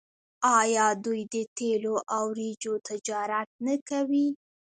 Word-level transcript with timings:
آیا 0.59 0.87
دوی 1.03 1.21
د 1.33 1.35
تیلو 1.57 1.95
او 2.15 2.23
وریجو 2.33 2.73
تجارت 2.89 3.49
نه 3.65 3.75
کوي؟ 3.89 4.27